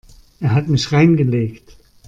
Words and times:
Er 0.39 0.53
hat 0.55 0.67
mich 0.67 0.91
reingelegt. 0.91 1.77